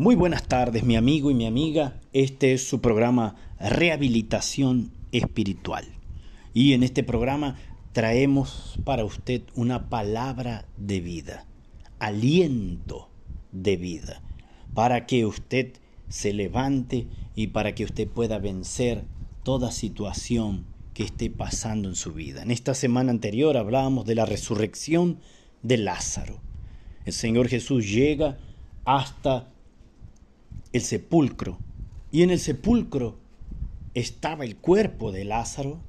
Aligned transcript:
Muy 0.00 0.14
buenas 0.14 0.48
tardes, 0.48 0.82
mi 0.82 0.96
amigo 0.96 1.30
y 1.30 1.34
mi 1.34 1.44
amiga. 1.44 2.00
Este 2.14 2.54
es 2.54 2.66
su 2.66 2.80
programa 2.80 3.36
Rehabilitación 3.58 4.92
Espiritual. 5.12 5.84
Y 6.54 6.72
en 6.72 6.82
este 6.82 7.04
programa 7.04 7.58
traemos 7.92 8.78
para 8.84 9.04
usted 9.04 9.42
una 9.54 9.90
palabra 9.90 10.64
de 10.78 11.02
vida, 11.02 11.44
aliento 11.98 13.10
de 13.52 13.76
vida, 13.76 14.22
para 14.72 15.04
que 15.04 15.26
usted 15.26 15.74
se 16.08 16.32
levante 16.32 17.06
y 17.34 17.48
para 17.48 17.74
que 17.74 17.84
usted 17.84 18.08
pueda 18.08 18.38
vencer 18.38 19.04
toda 19.42 19.70
situación 19.70 20.64
que 20.94 21.02
esté 21.02 21.28
pasando 21.28 21.90
en 21.90 21.94
su 21.94 22.14
vida. 22.14 22.42
En 22.42 22.52
esta 22.52 22.72
semana 22.72 23.10
anterior 23.10 23.58
hablábamos 23.58 24.06
de 24.06 24.14
la 24.14 24.24
resurrección 24.24 25.18
de 25.62 25.76
Lázaro. 25.76 26.40
El 27.04 27.12
Señor 27.12 27.48
Jesús 27.48 27.86
llega 27.86 28.38
hasta 28.86 29.50
el 30.72 30.82
sepulcro. 30.82 31.58
Y 32.10 32.22
en 32.22 32.30
el 32.30 32.38
sepulcro 32.38 33.18
estaba 33.94 34.44
el 34.44 34.56
cuerpo 34.56 35.12
de 35.12 35.24
Lázaro, 35.24 35.80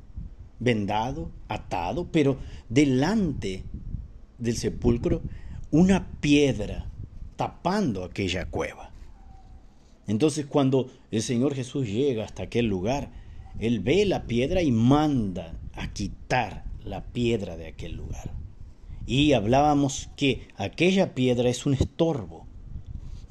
vendado, 0.59 1.31
atado, 1.47 2.07
pero 2.11 2.37
delante 2.69 3.63
del 4.37 4.55
sepulcro 4.55 5.21
una 5.71 6.07
piedra 6.19 6.87
tapando 7.35 8.03
aquella 8.03 8.45
cueva. 8.45 8.91
Entonces 10.07 10.45
cuando 10.45 10.91
el 11.09 11.21
Señor 11.21 11.55
Jesús 11.55 11.87
llega 11.87 12.25
hasta 12.25 12.43
aquel 12.43 12.65
lugar, 12.65 13.11
Él 13.59 13.79
ve 13.79 14.05
la 14.05 14.25
piedra 14.27 14.61
y 14.61 14.71
manda 14.71 15.53
a 15.73 15.93
quitar 15.93 16.65
la 16.83 17.05
piedra 17.05 17.57
de 17.57 17.67
aquel 17.67 17.95
lugar. 17.95 18.33
Y 19.05 19.33
hablábamos 19.33 20.09
que 20.15 20.47
aquella 20.57 21.15
piedra 21.15 21.49
es 21.49 21.65
un 21.65 21.73
estorbo 21.73 22.45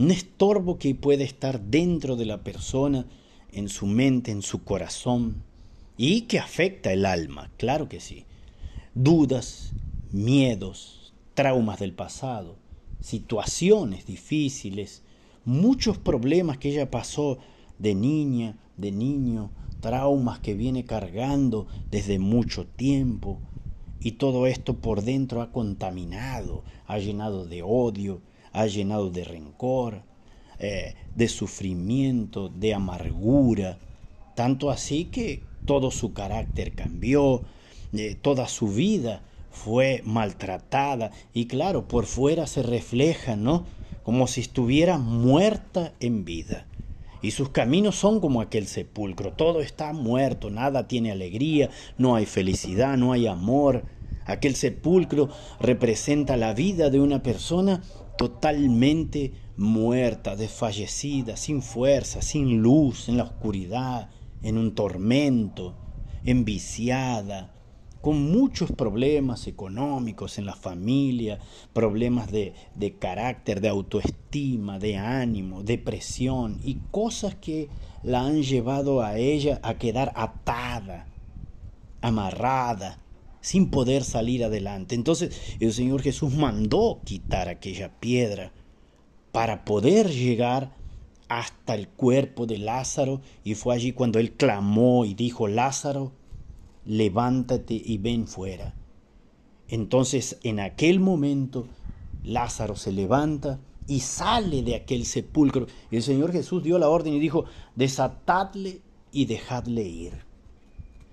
un 0.00 0.10
estorbo 0.10 0.78
que 0.78 0.94
puede 0.94 1.24
estar 1.24 1.60
dentro 1.60 2.16
de 2.16 2.24
la 2.24 2.42
persona, 2.42 3.04
en 3.52 3.68
su 3.68 3.84
mente, 3.84 4.30
en 4.30 4.40
su 4.40 4.64
corazón, 4.64 5.42
y 5.98 6.22
que 6.22 6.38
afecta 6.38 6.90
el 6.90 7.04
alma, 7.04 7.50
claro 7.58 7.86
que 7.90 8.00
sí. 8.00 8.24
Dudas, 8.94 9.74
miedos, 10.10 11.12
traumas 11.34 11.80
del 11.80 11.92
pasado, 11.92 12.56
situaciones 13.00 14.06
difíciles, 14.06 15.02
muchos 15.44 15.98
problemas 15.98 16.56
que 16.56 16.70
ella 16.70 16.90
pasó 16.90 17.36
de 17.78 17.94
niña, 17.94 18.56
de 18.78 18.92
niño, 18.92 19.50
traumas 19.80 20.38
que 20.38 20.54
viene 20.54 20.86
cargando 20.86 21.66
desde 21.90 22.18
mucho 22.18 22.66
tiempo. 22.66 23.38
Y 24.00 24.12
todo 24.12 24.46
esto 24.46 24.78
por 24.78 25.02
dentro 25.02 25.42
ha 25.42 25.52
contaminado, 25.52 26.64
ha 26.86 26.96
llenado 26.98 27.44
de 27.44 27.62
odio, 27.62 28.22
ha 28.52 28.66
llenado 28.66 29.10
de 29.10 29.24
rencor, 29.24 30.02
eh, 30.58 30.94
de 31.14 31.28
sufrimiento, 31.28 32.48
de 32.48 32.74
amargura, 32.74 33.78
tanto 34.34 34.70
así 34.70 35.06
que 35.06 35.42
todo 35.64 35.90
su 35.90 36.12
carácter 36.12 36.74
cambió, 36.74 37.42
eh, 37.92 38.16
toda 38.20 38.46
su 38.48 38.68
vida 38.68 39.22
fue 39.50 40.02
maltratada 40.04 41.10
y 41.34 41.46
claro, 41.46 41.88
por 41.88 42.06
fuera 42.06 42.46
se 42.46 42.62
refleja, 42.62 43.36
¿no? 43.36 43.66
Como 44.02 44.26
si 44.26 44.40
estuviera 44.40 44.98
muerta 44.98 45.92
en 46.00 46.24
vida. 46.24 46.66
Y 47.22 47.32
sus 47.32 47.50
caminos 47.50 47.96
son 47.96 48.20
como 48.20 48.40
aquel 48.40 48.66
sepulcro, 48.66 49.32
todo 49.32 49.60
está 49.60 49.92
muerto, 49.92 50.50
nada 50.50 50.88
tiene 50.88 51.12
alegría, 51.12 51.68
no 51.98 52.16
hay 52.16 52.26
felicidad, 52.26 52.96
no 52.96 53.12
hay 53.12 53.26
amor. 53.26 53.84
Aquel 54.24 54.54
sepulcro 54.54 55.28
representa 55.60 56.36
la 56.36 56.54
vida 56.54 56.88
de 56.88 57.00
una 57.00 57.22
persona 57.22 57.82
totalmente 58.20 59.32
muerta, 59.56 60.36
desfallecida, 60.36 61.38
sin 61.38 61.62
fuerza, 61.62 62.20
sin 62.20 62.60
luz, 62.60 63.08
en 63.08 63.16
la 63.16 63.22
oscuridad, 63.22 64.10
en 64.42 64.58
un 64.58 64.74
tormento, 64.74 65.74
enviciada, 66.22 67.54
con 68.02 68.30
muchos 68.30 68.72
problemas 68.72 69.46
económicos 69.46 70.36
en 70.36 70.44
la 70.44 70.54
familia, 70.54 71.38
problemas 71.72 72.30
de, 72.30 72.52
de, 72.74 72.92
carácter, 72.98 73.62
de 73.62 73.70
autoestima, 73.70 74.78
de 74.78 74.98
ánimo, 74.98 75.62
depresión 75.62 76.60
y 76.62 76.74
cosas 76.90 77.36
que 77.36 77.70
la 78.02 78.26
han 78.26 78.42
llevado 78.42 79.00
a 79.00 79.16
ella 79.16 79.60
a 79.62 79.78
quedar 79.78 80.12
atada, 80.14 81.06
amarrada, 82.02 82.98
sin 83.40 83.70
poder 83.70 84.04
salir 84.04 84.44
adelante. 84.44 84.94
Entonces 84.94 85.56
el 85.60 85.72
Señor 85.72 86.02
Jesús 86.02 86.34
mandó 86.34 87.00
quitar 87.04 87.48
aquella 87.48 88.00
piedra 88.00 88.52
para 89.32 89.64
poder 89.64 90.10
llegar 90.10 90.74
hasta 91.28 91.74
el 91.74 91.88
cuerpo 91.88 92.46
de 92.46 92.58
Lázaro 92.58 93.20
y 93.44 93.54
fue 93.54 93.74
allí 93.74 93.92
cuando 93.92 94.18
él 94.18 94.32
clamó 94.32 95.04
y 95.04 95.14
dijo, 95.14 95.46
Lázaro, 95.46 96.12
levántate 96.84 97.80
y 97.82 97.98
ven 97.98 98.26
fuera. 98.26 98.74
Entonces 99.68 100.38
en 100.42 100.58
aquel 100.58 100.98
momento 100.98 101.68
Lázaro 102.24 102.76
se 102.76 102.92
levanta 102.92 103.60
y 103.86 104.00
sale 104.00 104.62
de 104.62 104.74
aquel 104.76 105.04
sepulcro. 105.04 105.66
Y 105.90 105.96
el 105.96 106.02
Señor 106.02 106.32
Jesús 106.32 106.62
dio 106.62 106.78
la 106.78 106.88
orden 106.88 107.14
y 107.14 107.20
dijo, 107.20 107.44
desatadle 107.74 108.80
y 109.12 109.24
dejadle 109.24 109.82
ir. 109.82 110.12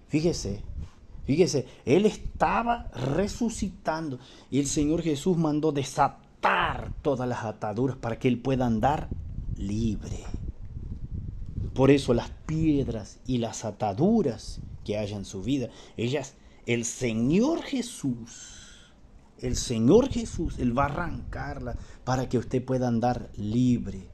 Fíjese, 0.07 0.61
Fíjese, 1.27 1.65
él 1.85 2.05
estaba 2.05 2.89
resucitando 2.93 4.17
y 4.49 4.59
el 4.59 4.65
Señor 4.65 5.01
Jesús 5.01 5.35
mandó 5.35 5.73
desatar 5.73 6.93
todas 7.01 7.27
las 7.27 7.43
ataduras 7.43 7.97
para 7.97 8.17
que 8.17 8.29
él 8.29 8.39
pueda 8.39 8.65
andar 8.65 9.09
libre. 9.57 10.23
Por 11.73 11.91
eso 11.91 12.13
las 12.13 12.29
piedras 12.45 13.19
y 13.27 13.39
las 13.39 13.65
ataduras 13.65 14.61
que 14.85 14.97
haya 14.97 15.17
en 15.17 15.25
su 15.25 15.43
vida, 15.43 15.67
ellas, 15.97 16.35
el 16.65 16.85
Señor 16.85 17.61
Jesús, 17.61 18.93
el 19.39 19.57
Señor 19.57 20.09
Jesús, 20.09 20.57
Él 20.59 20.77
va 20.77 20.83
a 20.83 20.85
arrancarlas 20.85 21.75
para 22.05 22.29
que 22.29 22.37
usted 22.37 22.63
pueda 22.63 22.87
andar 22.87 23.29
libre, 23.35 24.07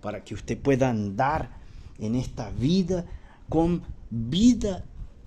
para 0.00 0.24
que 0.24 0.32
usted 0.32 0.58
pueda 0.58 0.88
andar 0.88 1.58
en 1.98 2.14
esta 2.14 2.48
vida 2.50 3.04
con 3.50 3.82
vida 4.08 4.82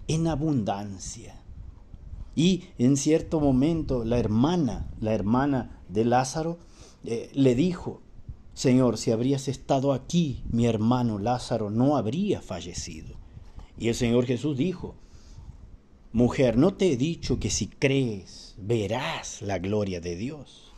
en 0.07 0.27
abundancia. 0.27 1.41
Y 2.35 2.65
en 2.77 2.97
cierto 2.97 3.39
momento 3.39 4.05
la 4.05 4.19
hermana, 4.19 4.91
la 5.01 5.13
hermana 5.13 5.81
de 5.89 6.05
Lázaro, 6.05 6.59
eh, 7.03 7.29
le 7.33 7.55
dijo, 7.55 8.01
Señor, 8.53 8.97
si 8.97 9.11
habrías 9.11 9.47
estado 9.47 9.93
aquí, 9.93 10.43
mi 10.49 10.65
hermano 10.65 11.19
Lázaro 11.19 11.69
no 11.69 11.97
habría 11.97 12.41
fallecido. 12.41 13.15
Y 13.77 13.89
el 13.89 13.95
Señor 13.95 14.25
Jesús 14.25 14.57
dijo, 14.57 14.95
Mujer, 16.13 16.57
no 16.57 16.73
te 16.73 16.91
he 16.91 16.97
dicho 16.97 17.39
que 17.39 17.49
si 17.49 17.67
crees 17.67 18.55
verás 18.57 19.41
la 19.41 19.59
gloria 19.59 20.01
de 20.01 20.15
Dios. 20.15 20.71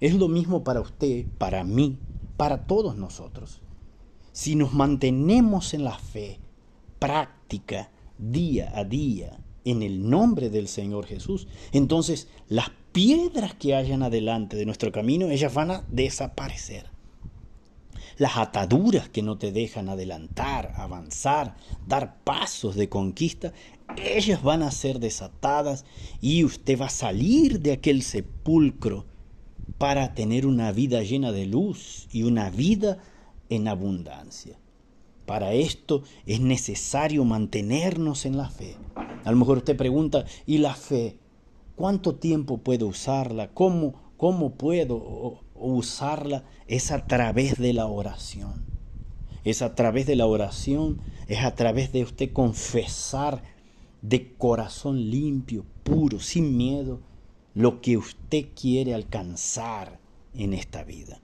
Es 0.00 0.14
lo 0.14 0.28
mismo 0.28 0.64
para 0.64 0.80
usted, 0.80 1.24
para 1.38 1.64
mí, 1.64 1.98
para 2.36 2.66
todos 2.66 2.96
nosotros. 2.96 3.62
Si 4.32 4.56
nos 4.56 4.74
mantenemos 4.74 5.72
en 5.72 5.84
la 5.84 5.96
fe 5.96 6.40
práctica, 6.98 7.90
día 8.30 8.72
a 8.74 8.84
día 8.84 9.38
en 9.64 9.82
el 9.82 10.08
nombre 10.08 10.50
del 10.50 10.68
Señor 10.68 11.06
Jesús, 11.06 11.46
entonces 11.72 12.28
las 12.48 12.70
piedras 12.92 13.54
que 13.54 13.74
hayan 13.74 14.02
adelante 14.02 14.56
de 14.56 14.66
nuestro 14.66 14.92
camino, 14.92 15.30
ellas 15.30 15.52
van 15.54 15.70
a 15.70 15.84
desaparecer. 15.90 16.86
Las 18.18 18.36
ataduras 18.36 19.08
que 19.08 19.22
no 19.22 19.38
te 19.38 19.52
dejan 19.52 19.88
adelantar, 19.88 20.72
avanzar, 20.76 21.56
dar 21.86 22.22
pasos 22.24 22.76
de 22.76 22.88
conquista, 22.88 23.52
ellas 23.96 24.42
van 24.42 24.62
a 24.62 24.70
ser 24.70 25.00
desatadas 25.00 25.84
y 26.20 26.44
usted 26.44 26.78
va 26.78 26.86
a 26.86 26.90
salir 26.90 27.60
de 27.60 27.72
aquel 27.72 28.02
sepulcro 28.02 29.06
para 29.78 30.14
tener 30.14 30.46
una 30.46 30.72
vida 30.72 31.02
llena 31.02 31.32
de 31.32 31.46
luz 31.46 32.08
y 32.12 32.24
una 32.24 32.50
vida 32.50 32.98
en 33.48 33.68
abundancia. 33.68 34.58
Para 35.26 35.52
esto 35.52 36.02
es 36.26 36.40
necesario 36.40 37.24
mantenernos 37.24 38.26
en 38.26 38.36
la 38.36 38.50
fe. 38.50 38.76
A 39.24 39.30
lo 39.30 39.36
mejor 39.36 39.58
usted 39.58 39.76
pregunta, 39.76 40.24
¿y 40.46 40.58
la 40.58 40.74
fe? 40.74 41.18
¿Cuánto 41.76 42.16
tiempo 42.16 42.58
puedo 42.58 42.86
usarla? 42.86 43.48
¿Cómo, 43.48 43.94
cómo 44.16 44.54
puedo 44.54 45.40
usarla? 45.54 46.44
Es 46.66 46.90
a 46.90 47.06
través 47.06 47.58
de 47.58 47.72
la 47.72 47.86
oración. 47.86 48.64
Es 49.44 49.62
a 49.62 49.74
través 49.74 50.06
de 50.06 50.16
la 50.16 50.26
oración, 50.26 51.00
es 51.28 51.44
a 51.44 51.54
través 51.54 51.92
de 51.92 52.02
usted 52.02 52.32
confesar 52.32 53.42
de 54.02 54.34
corazón 54.34 55.10
limpio, 55.10 55.64
puro, 55.84 56.20
sin 56.20 56.56
miedo, 56.56 57.00
lo 57.54 57.80
que 57.80 57.96
usted 57.96 58.46
quiere 58.60 58.94
alcanzar 58.94 60.00
en 60.34 60.54
esta 60.54 60.84
vida. 60.84 61.20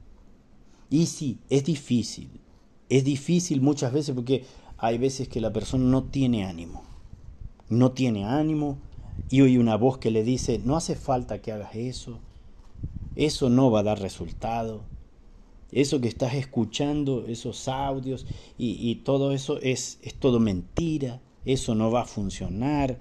Y 0.90 1.06
sí, 1.06 1.38
es 1.50 1.64
difícil, 1.64 2.40
es 2.88 3.04
difícil 3.04 3.60
muchas 3.60 3.92
veces 3.92 4.14
porque 4.14 4.44
hay 4.78 4.98
veces 4.98 5.28
que 5.28 5.40
la 5.40 5.52
persona 5.52 5.84
no 5.84 6.04
tiene 6.04 6.44
ánimo. 6.44 6.84
No 7.68 7.92
tiene 7.92 8.24
ánimo 8.24 8.78
y 9.30 9.42
oye 9.42 9.58
una 9.58 9.76
voz 9.76 9.98
que 9.98 10.10
le 10.10 10.24
dice, 10.24 10.60
no 10.64 10.76
hace 10.76 10.94
falta 10.94 11.42
que 11.42 11.52
hagas 11.52 11.74
eso, 11.74 12.18
eso 13.14 13.50
no 13.50 13.70
va 13.70 13.80
a 13.80 13.84
dar 13.84 14.00
resultado. 14.00 14.84
eso 15.70 16.00
que 16.00 16.08
estás 16.08 16.32
escuchando, 16.32 17.26
esos 17.26 17.68
audios 17.68 18.26
y, 18.56 18.94
todo 19.04 19.32
eso 19.32 19.60
es, 19.60 19.98
es 20.02 20.14
todo 20.14 20.40
mentira, 20.40 21.20
eso 21.44 21.74
no 21.74 21.90
va 21.90 22.02
a 22.02 22.06
funcionar. 22.06 22.98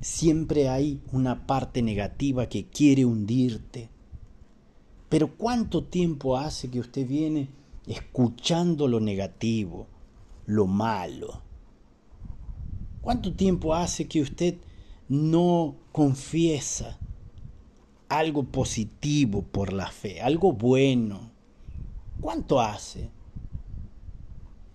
Siempre 0.00 0.68
hay 0.68 1.00
una 1.12 1.46
parte 1.46 1.82
negativa 1.82 2.48
que 2.48 2.66
quiere 2.66 3.04
hundirte. 3.04 3.90
Pero 5.08 5.36
¿cuánto 5.36 5.84
tiempo 5.84 6.36
hace 6.36 6.68
que 6.68 6.80
usted 6.80 7.06
viene 7.06 7.48
escuchando 7.86 8.88
lo 8.88 9.00
negativo, 9.00 9.86
lo 10.46 10.66
malo? 10.66 11.42
¿Cuánto 13.00 13.34
tiempo 13.34 13.74
hace 13.74 14.08
que 14.08 14.20
usted 14.20 14.56
no 15.08 15.76
confiesa 15.92 16.98
algo 18.08 18.44
positivo 18.44 19.42
por 19.42 19.72
la 19.72 19.90
fe, 19.90 20.22
algo 20.22 20.52
bueno? 20.52 21.30
¿Cuánto 22.20 22.60
hace? 22.60 23.10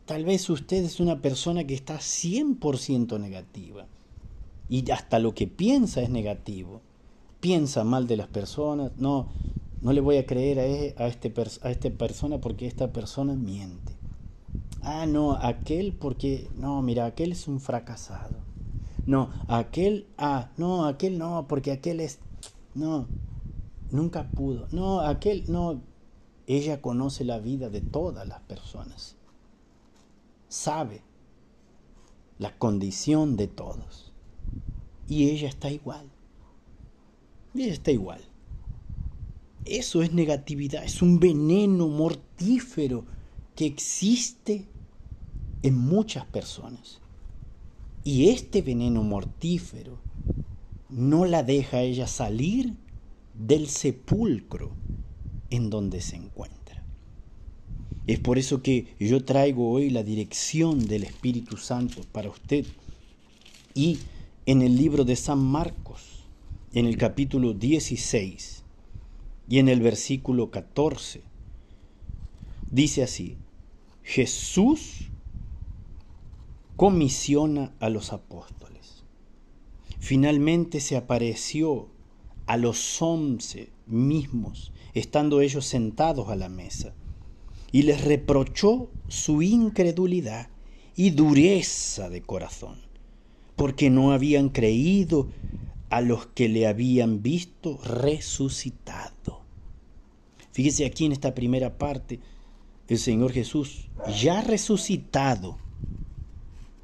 Tal 0.06 0.26
vez 0.26 0.50
usted 0.50 0.84
es 0.84 1.00
una 1.00 1.22
persona 1.22 1.66
que 1.66 1.74
está 1.74 1.98
100% 1.98 3.20
negativa 3.20 3.88
y 4.68 4.90
hasta 4.92 5.20
lo 5.20 5.34
que 5.34 5.48
piensa 5.48 6.02
es 6.02 6.10
negativo. 6.10 6.82
Piensa 7.40 7.84
mal 7.84 8.08
de 8.08 8.18
las 8.18 8.28
personas, 8.28 8.92
no, 8.98 9.28
no 9.82 9.94
le 9.94 10.02
voy 10.02 10.18
a 10.18 10.26
creer 10.26 10.60
a, 10.60 10.66
e, 10.66 10.96
este, 11.08 11.34
a 11.62 11.72
esta 11.72 11.90
persona 11.92 12.40
porque 12.40 12.68
esta 12.68 12.92
persona 12.92 13.36
miente. 13.36 13.94
Ah, 14.82 15.06
no, 15.06 15.34
aquel 15.34 15.94
porque, 15.94 16.50
no, 16.56 16.82
mira, 16.82 17.06
aquel 17.06 17.32
es 17.32 17.48
un 17.48 17.60
fracasado. 17.60 18.38
No, 19.06 19.30
aquel, 19.48 20.08
ah, 20.18 20.52
no, 20.58 20.86
aquel 20.86 21.18
no, 21.18 21.48
porque 21.48 21.72
aquel 21.72 22.00
es, 22.00 22.20
no, 22.76 23.08
nunca 23.92 24.30
pudo. 24.30 24.68
No, 24.72 25.02
aquel, 25.02 25.46
no, 25.48 25.82
ella 26.48 26.82
conoce 26.82 27.24
la 27.26 27.40
vida 27.40 27.70
de 27.70 27.82
todas 27.82 28.28
las 28.28 28.42
personas. 28.42 29.16
Sabe 30.48 31.02
la 32.38 32.58
condición 32.58 33.36
de 33.36 33.48
todos. 33.48 34.12
Y 35.08 35.30
ella 35.30 35.50
está 35.50 35.70
igual. 35.70 36.10
Y 37.54 37.64
ella 37.64 37.74
está 37.74 37.92
igual. 37.92 38.29
Eso 39.70 40.02
es 40.02 40.14
negatividad, 40.14 40.84
es 40.84 41.04
un 41.04 41.20
veneno 41.20 41.88
mortífero 41.88 43.06
que 43.56 43.68
existe 43.68 44.66
en 45.62 45.78
muchas 45.78 46.26
personas. 46.26 47.00
Y 48.04 48.30
este 48.30 48.64
veneno 48.64 49.04
mortífero 49.04 50.00
no 50.90 51.26
la 51.26 51.44
deja 51.44 51.82
ella 51.82 52.08
salir 52.08 52.74
del 53.36 53.68
sepulcro 53.68 54.72
en 55.52 55.70
donde 55.70 56.02
se 56.02 56.16
encuentra. 56.16 56.84
Es 58.08 58.20
por 58.20 58.40
eso 58.40 58.64
que 58.64 58.96
yo 59.00 59.24
traigo 59.24 59.70
hoy 59.70 59.92
la 59.92 60.02
dirección 60.02 60.88
del 60.88 61.04
Espíritu 61.04 61.58
Santo 61.58 62.02
para 62.12 62.32
usted. 62.32 62.66
Y 63.76 64.00
en 64.48 64.64
el 64.64 64.76
libro 64.78 65.06
de 65.06 65.16
San 65.16 65.38
Marcos, 65.38 66.24
en 66.74 66.88
el 66.88 66.98
capítulo 66.98 67.54
16 67.54 68.59
y 69.50 69.60
en 69.60 69.68
el 69.68 69.82
versículo 69.82 70.52
14, 70.52 71.22
dice 72.72 73.04
así, 73.04 73.38
Jesús 74.04 75.10
comisiona 76.76 77.74
a 77.80 77.90
los 77.90 78.14
apóstoles. 78.14 79.04
Finalmente 80.00 80.80
se 80.80 80.96
apareció 80.96 81.88
a 82.46 82.58
los 82.58 83.02
once 83.02 83.70
mismos 83.86 84.72
estando 84.94 85.42
ellos 85.42 85.66
sentados 85.66 86.30
a 86.30 86.36
la 86.36 86.50
mesa, 86.50 86.94
y 87.72 87.84
les 87.84 88.04
reprochó 88.04 88.90
su 89.08 89.42
incredulidad 89.42 90.50
y 90.96 91.12
dureza 91.12 92.10
de 92.10 92.22
corazón, 92.22 92.78
porque 93.56 93.90
no 93.90 94.12
habían 94.12 94.50
creído 94.50 95.30
a 95.90 96.02
los 96.02 96.28
que 96.28 96.50
le 96.50 96.68
habían 96.68 97.22
visto 97.22 97.80
resucitado. 97.84 99.42
Fíjese 100.52 100.86
aquí 100.86 101.06
en 101.06 101.12
esta 101.12 101.34
primera 101.34 101.78
parte, 101.78 102.20
el 102.88 102.98
Señor 102.98 103.32
Jesús, 103.32 103.90
ya 104.20 104.42
resucitado, 104.42 105.58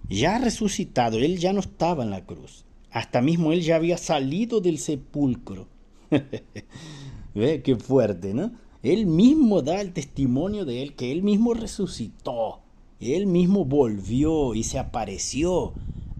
ya 0.09 0.37
resucitado, 0.37 1.17
Él 1.17 1.37
ya 1.39 1.53
no 1.53 1.59
estaba 1.59 2.03
en 2.03 2.11
la 2.11 2.25
cruz, 2.25 2.65
hasta 2.91 3.21
mismo 3.21 3.51
Él 3.51 3.61
ya 3.61 3.75
había 3.75 3.97
salido 3.97 4.61
del 4.61 4.77
sepulcro. 4.77 5.67
¿Ve? 7.35 7.61
Qué 7.63 7.75
fuerte, 7.75 8.33
¿no? 8.33 8.53
Él 8.81 9.07
mismo 9.07 9.61
da 9.61 9.81
el 9.81 9.93
testimonio 9.93 10.63
de 10.63 10.83
él, 10.83 10.93
que 10.93 11.11
él 11.11 11.23
mismo 11.23 11.55
resucitó, 11.55 12.59
él 12.99 13.25
mismo 13.25 13.65
volvió 13.65 14.53
y 14.53 14.63
se 14.63 14.77
apareció 14.77 15.73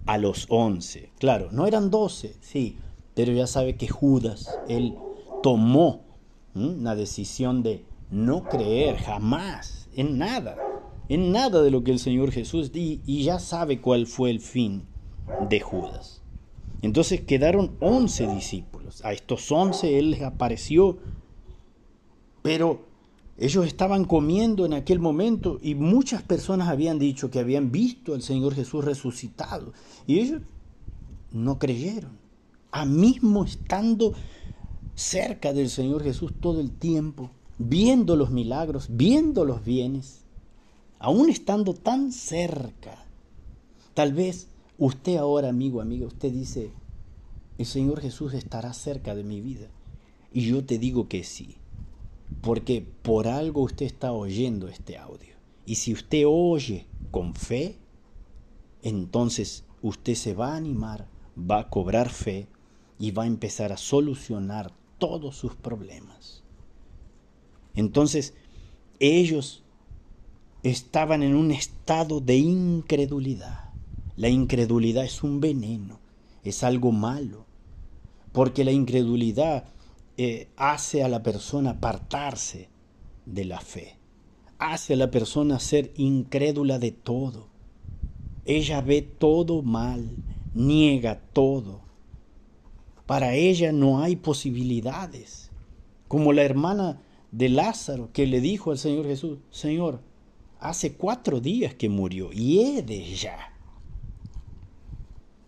a 0.06 0.18
los 0.18 0.46
once. 0.48 1.10
Claro, 1.18 1.50
no 1.52 1.66
eran 1.66 1.90
doce, 1.90 2.36
sí, 2.40 2.76
pero 3.14 3.32
ya 3.32 3.46
sabe 3.46 3.76
que 3.76 3.88
Judas, 3.88 4.58
él 4.68 4.94
tomó 5.42 6.04
una 6.54 6.94
decisión 6.94 7.62
de 7.62 7.84
no 8.10 8.44
creer 8.44 8.96
jamás 8.96 9.88
en 9.94 10.18
nada, 10.18 10.56
en 11.08 11.32
nada 11.32 11.62
de 11.62 11.70
lo 11.70 11.84
que 11.84 11.90
el 11.90 11.98
Señor 11.98 12.30
Jesús 12.32 12.70
y, 12.74 13.00
y 13.04 13.24
ya 13.24 13.38
sabe 13.38 13.80
cuál 13.80 14.06
fue 14.06 14.30
el 14.30 14.40
fin 14.40 14.84
de 15.48 15.60
Judas. 15.60 16.22
Entonces 16.82 17.20
quedaron 17.22 17.76
once 17.80 18.26
discípulos. 18.26 19.04
A 19.04 19.12
estos 19.12 19.50
once 19.50 19.98
Él 19.98 20.12
les 20.12 20.22
apareció, 20.22 20.98
pero 22.42 22.84
ellos 23.38 23.66
estaban 23.66 24.04
comiendo 24.04 24.64
en 24.64 24.72
aquel 24.72 24.98
momento 24.98 25.58
y 25.62 25.74
muchas 25.74 26.22
personas 26.22 26.68
habían 26.68 26.98
dicho 26.98 27.30
que 27.30 27.38
habían 27.38 27.70
visto 27.70 28.14
al 28.14 28.22
Señor 28.22 28.54
Jesús 28.54 28.84
resucitado. 28.84 29.72
Y 30.06 30.20
ellos 30.20 30.42
no 31.32 31.58
creyeron. 31.58 32.18
A 32.70 32.84
mismo 32.84 33.44
estando 33.44 34.14
cerca 34.94 35.52
del 35.52 35.70
Señor 35.70 36.02
Jesús 36.02 36.32
todo 36.40 36.60
el 36.60 36.70
tiempo, 36.70 37.30
viendo 37.58 38.16
los 38.16 38.30
milagros, 38.30 38.88
viendo 38.90 39.44
los 39.44 39.64
bienes, 39.64 40.22
aún 40.98 41.28
estando 41.30 41.74
tan 41.74 42.12
cerca, 42.12 43.04
tal 43.94 44.12
vez 44.12 44.48
Usted 44.78 45.16
ahora, 45.16 45.48
amigo, 45.48 45.80
amiga, 45.80 46.06
usted 46.06 46.30
dice, 46.30 46.70
el 47.56 47.64
Señor 47.64 48.00
Jesús 48.00 48.34
estará 48.34 48.74
cerca 48.74 49.14
de 49.14 49.24
mi 49.24 49.40
vida. 49.40 49.68
Y 50.32 50.42
yo 50.42 50.64
te 50.64 50.78
digo 50.78 51.08
que 51.08 51.24
sí, 51.24 51.56
porque 52.40 52.86
por 53.02 53.28
algo 53.28 53.62
usted 53.62 53.86
está 53.86 54.12
oyendo 54.12 54.68
este 54.68 54.96
audio. 54.96 55.34
Y 55.64 55.76
si 55.76 55.92
usted 55.92 56.24
oye 56.26 56.86
con 57.10 57.34
fe, 57.34 57.78
entonces 58.82 59.64
usted 59.82 60.14
se 60.14 60.34
va 60.34 60.52
a 60.52 60.56
animar, 60.56 61.08
va 61.38 61.60
a 61.60 61.70
cobrar 61.70 62.08
fe 62.08 62.48
y 62.98 63.10
va 63.10 63.24
a 63.24 63.26
empezar 63.26 63.72
a 63.72 63.76
solucionar 63.76 64.72
todos 64.98 65.36
sus 65.36 65.54
problemas. 65.54 66.42
Entonces, 67.74 68.34
ellos 69.00 69.64
estaban 70.62 71.22
en 71.22 71.34
un 71.34 71.50
estado 71.50 72.20
de 72.20 72.36
incredulidad 72.36 73.66
la 74.16 74.30
incredulidad 74.30 75.04
es 75.04 75.22
un 75.22 75.40
veneno, 75.40 76.00
es 76.42 76.64
algo 76.64 76.90
malo, 76.90 77.44
porque 78.32 78.64
la 78.64 78.72
incredulidad 78.72 79.68
eh, 80.18 80.48
hace 80.56 81.02
a 81.02 81.08
la 81.08 81.22
persona 81.22 81.70
apartarse 81.70 82.68
de 83.26 83.44
la 83.44 83.60
fe, 83.60 83.96
hace 84.58 84.94
a 84.94 84.96
la 84.96 85.10
persona 85.10 85.58
ser 85.58 85.92
incrédula 85.96 86.78
de 86.78 86.92
todo. 86.92 87.48
Ella 88.44 88.80
ve 88.80 89.02
todo 89.02 89.62
mal, 89.62 90.10
niega 90.54 91.20
todo. 91.32 91.80
Para 93.06 93.34
ella 93.34 93.72
no 93.72 94.00
hay 94.00 94.16
posibilidades. 94.16 95.50
Como 96.08 96.32
la 96.32 96.42
hermana 96.42 97.00
de 97.32 97.48
Lázaro 97.48 98.10
que 98.12 98.26
le 98.26 98.40
dijo 98.40 98.70
al 98.70 98.78
Señor 98.78 99.06
Jesús, 99.06 99.38
Señor, 99.50 100.00
hace 100.60 100.94
cuatro 100.94 101.40
días 101.40 101.74
que 101.74 101.88
murió 101.88 102.30
y 102.32 102.80
de 102.82 103.14
ya. 103.14 103.52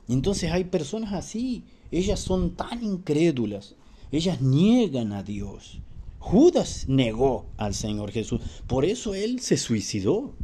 Entonces 0.08 0.50
hay 0.52 0.64
personas 0.64 1.12
así, 1.12 1.64
ellas 1.90 2.20
son 2.20 2.56
tan 2.56 2.82
incrédulas, 2.82 3.76
ellas 4.10 4.40
niegan 4.40 5.12
a 5.12 5.22
Dios. 5.22 5.80
Judas 6.18 6.86
negó 6.88 7.46
al 7.56 7.74
Señor 7.74 8.10
Jesús, 8.10 8.40
por 8.66 8.84
eso 8.84 9.14
él 9.14 9.40
se 9.40 9.56
suicidó, 9.56 10.34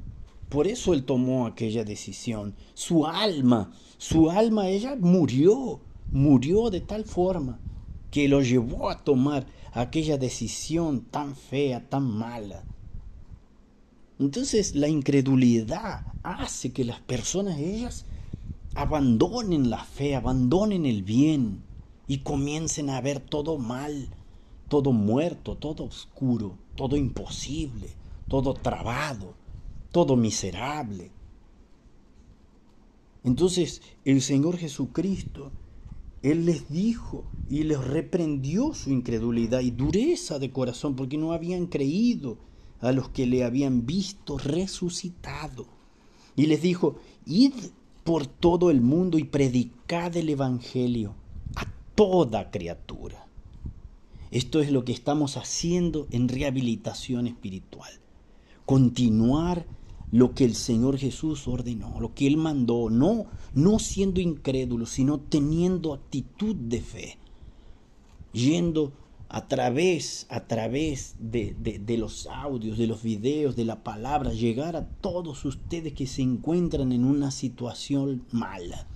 por 0.49 0.67
eso 0.67 0.95
él 0.95 1.05
tomó 1.05 1.47
aquella 1.47 1.85
decisión. 1.85 2.55
Su 2.75 3.07
alma, 3.07 3.73
su 3.99 4.31
alma, 4.31 4.69
ella 4.69 4.97
murió, 4.99 5.81
murió 6.13 6.71
de 6.71 6.81
tal 6.81 7.05
forma 7.05 7.59
que 8.11 8.29
lo 8.29 8.41
llevó 8.41 8.91
a 8.91 9.03
tomar 9.03 9.47
aquella 9.73 10.17
decisión 10.17 11.01
tan 11.01 11.35
fea, 11.35 11.89
tan 11.89 12.05
mala. 12.05 12.65
Entonces 14.21 14.77
la 14.77 14.89
incredulidad 14.89 16.05
hace 16.23 16.73
que 16.73 16.85
las 16.85 17.01
personas, 17.01 17.59
ellas, 17.59 18.07
abandonen 18.77 19.71
la 19.71 19.85
fe, 19.85 20.15
abandonen 20.15 20.87
el 20.87 21.03
bien 21.03 21.63
y 22.07 22.19
comiencen 22.19 22.91
a 22.91 23.01
ver 23.01 23.21
todo 23.21 23.59
mal, 23.59 24.09
todo 24.69 24.93
muerto, 24.93 25.57
todo 25.57 25.85
oscuro, 25.85 26.57
todo 26.77 26.97
imposible, 26.97 27.91
todo 28.29 28.55
trabado, 28.55 29.35
todo 29.93 30.17
miserable. 30.17 31.11
Entonces 33.23 33.83
el 34.05 34.21
Señor 34.21 34.59
Jesucristo, 34.59 35.53
Él 36.23 36.47
les 36.47 36.71
dijo 36.71 37.25
y 37.49 37.63
les 37.65 37.83
reprendió 37.83 38.75
su 38.75 38.91
incredulidad 38.91 39.61
y 39.61 39.71
dureza 39.71 40.39
de 40.39 40.51
corazón 40.51 40.97
porque 40.97 41.17
no 41.17 41.33
habían 41.33 41.67
creído 41.67 42.37
a 42.81 42.93
los 42.93 43.09
que 43.09 43.27
le 43.27 43.45
habían 43.45 43.87
visto 43.87 44.37
resucitado. 44.37 45.67
Y 46.37 46.47
les 46.47 46.61
dijo, 46.61 46.97
id 47.27 47.55
por 48.03 48.27
todo 48.27 48.71
el 48.71 48.83
mundo 48.83 49.19
y 49.19 49.25
predicad 49.25 50.15
el 50.17 50.29
Evangelio 50.29 51.15
toda 51.95 52.51
criatura. 52.51 53.27
Esto 54.31 54.61
es 54.61 54.71
lo 54.71 54.85
que 54.85 54.93
estamos 54.93 55.37
haciendo 55.37 56.09
en 56.11 56.29
rehabilitación 56.29 57.27
espiritual. 57.27 57.93
Continuar 58.67 59.67
lo 60.11 60.35
que 60.35 60.45
el 60.45 60.55
Señor 60.55 60.99
Jesús 60.99 61.47
ordenó, 61.49 62.01
lo 62.01 62.15
que 62.15 62.27
Él 62.27 62.37
mandó, 62.37 62.91
no, 62.91 63.27
no 63.53 63.79
siendo 63.79 64.21
incrédulo, 64.21 64.87
sino 64.87 65.19
teniendo 65.19 65.93
actitud 65.93 66.55
de 66.55 66.81
fe, 66.81 67.19
yendo 68.33 68.93
a 69.29 69.49
través, 69.49 70.27
a 70.31 70.47
través 70.47 71.17
de, 71.19 71.57
de, 71.59 71.99
los 71.99 72.29
audios, 72.29 72.79
de 72.79 72.87
los 72.87 73.03
videos, 73.03 73.57
de 73.57 73.65
la 73.65 73.83
palabra, 73.83 74.33
llegar 74.33 74.77
a 74.77 74.87
todos 74.87 75.45
ustedes 75.45 75.93
que 75.93 76.07
se 76.07 76.23
encuentran 76.23 76.93
en 76.93 77.05
una 77.05 77.33
situación 77.33 78.25
mala, 78.31 78.87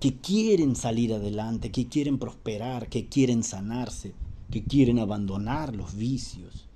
que 0.00 0.16
quieren 0.16 0.76
salir 0.76 1.12
adelante, 1.14 1.70
que 1.70 1.88
quieren 1.88 2.18
prosperar, 2.18 2.88
que 2.88 3.08
quieren 3.08 3.42
sanarse, 3.42 4.14
que 4.50 4.64
quieren 4.64 4.98
abandonar 4.98 5.74
los 5.74 5.94
vicios 5.94 6.68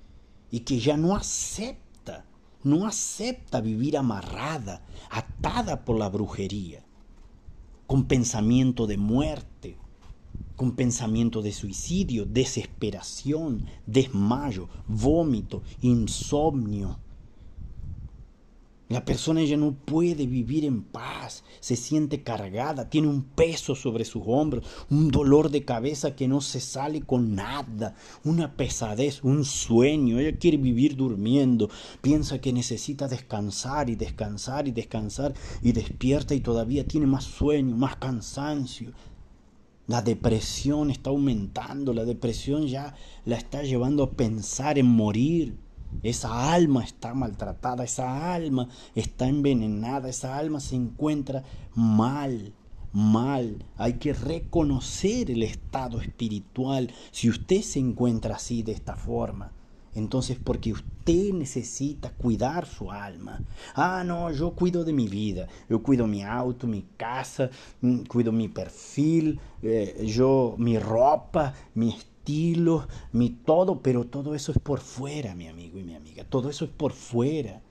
y 0.49 0.61
que 0.61 0.79
ya 0.79 0.97
no 0.97 1.15
acepta, 1.15 2.25
no 2.63 2.87
acepta 2.87 3.61
vivir 3.61 3.97
amarrada, 3.97 4.85
atada 5.09 5.85
por 5.85 5.97
la 5.97 6.09
brujería, 6.09 6.83
con 7.87 8.05
pensamiento 8.05 8.87
de 8.87 8.97
muerte, 8.97 9.77
con 10.55 10.75
pensamiento 10.75 11.41
de 11.41 11.51
suicidio, 11.51 12.25
desesperación, 12.25 13.65
desmayo, 13.85 14.69
vómito, 14.87 15.63
insomnio. 15.81 16.99
La 18.91 19.05
persona 19.05 19.41
ya 19.41 19.55
no 19.55 19.73
puede 19.73 20.27
vivir 20.27 20.65
en 20.65 20.83
paz, 20.83 21.45
se 21.61 21.77
siente 21.77 22.23
cargada, 22.23 22.89
tiene 22.89 23.07
un 23.07 23.23
peso 23.23 23.73
sobre 23.73 24.03
sus 24.03 24.23
hombros, 24.25 24.65
un 24.89 25.07
dolor 25.07 25.49
de 25.49 25.63
cabeza 25.63 26.13
que 26.13 26.27
no 26.27 26.41
se 26.41 26.59
sale 26.59 26.99
con 26.99 27.33
nada, 27.33 27.95
una 28.25 28.57
pesadez, 28.57 29.23
un 29.23 29.45
sueño. 29.45 30.19
Ella 30.19 30.37
quiere 30.37 30.57
vivir 30.57 30.97
durmiendo, 30.97 31.69
piensa 32.01 32.41
que 32.41 32.51
necesita 32.51 33.07
descansar 33.07 33.89
y 33.89 33.95
descansar 33.95 34.67
y 34.67 34.71
descansar 34.71 35.35
y 35.61 35.71
despierta 35.71 36.35
y 36.35 36.41
todavía 36.41 36.85
tiene 36.85 37.07
más 37.07 37.23
sueño, 37.23 37.77
más 37.77 37.95
cansancio. 37.95 38.91
La 39.87 40.01
depresión 40.01 40.91
está 40.91 41.11
aumentando, 41.11 41.93
la 41.93 42.03
depresión 42.03 42.67
ya 42.67 42.93
la 43.23 43.37
está 43.37 43.63
llevando 43.63 44.03
a 44.03 44.11
pensar 44.11 44.77
en 44.77 44.87
morir. 44.87 45.55
Esa 46.03 46.53
alma 46.53 46.83
está 46.83 47.13
maltratada, 47.13 47.83
esa 47.83 48.33
alma 48.33 48.67
está 48.95 49.27
envenenada, 49.27 50.09
esa 50.09 50.37
alma 50.37 50.59
se 50.59 50.75
encuentra 50.75 51.43
mal, 51.75 52.53
mal. 52.91 53.63
Hay 53.77 53.93
que 53.93 54.13
reconocer 54.13 55.29
el 55.29 55.43
estado 55.43 56.01
espiritual 56.01 56.91
si 57.11 57.29
usted 57.29 57.61
se 57.61 57.79
encuentra 57.79 58.35
así 58.35 58.63
de 58.63 58.71
esta 58.71 58.95
forma. 58.95 59.53
Entonces, 59.93 60.39
porque 60.43 60.71
usted 60.71 61.33
necesita 61.33 62.11
cuidar 62.11 62.65
su 62.65 62.91
alma. 62.91 63.43
Ah, 63.75 64.03
no, 64.05 64.31
yo 64.31 64.51
cuido 64.51 64.83
de 64.83 64.93
mi 64.93 65.07
vida. 65.07 65.47
Yo 65.69 65.83
cuido 65.83 66.07
mi 66.07 66.23
auto, 66.23 66.67
mi 66.67 66.85
casa, 66.97 67.49
mm, 67.81 68.03
cuido 68.03 68.31
mi 68.31 68.47
perfil, 68.47 69.39
eh, 69.61 70.05
yo 70.07 70.55
mi 70.57 70.79
ropa, 70.79 71.53
mi 71.73 71.95
estilo, 72.21 72.87
mi 73.11 73.31
todo, 73.31 73.81
pero 73.81 74.05
todo 74.05 74.35
eso 74.35 74.51
es 74.51 74.59
por 74.59 74.79
fuera, 74.79 75.33
mi 75.35 75.47
amigo 75.47 75.79
y 75.79 75.83
mi 75.83 75.95
amiga. 75.95 76.23
Todo 76.23 76.49
eso 76.49 76.65
es 76.65 76.71
por 76.71 76.91
fuera. 76.93 77.61